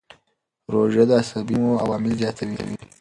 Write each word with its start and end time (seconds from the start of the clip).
روژه 0.73 1.03
د 1.09 1.11
عصبي 1.21 1.55
نمو 1.59 1.81
عوامل 1.83 2.13
زیاتوي. 2.21 2.55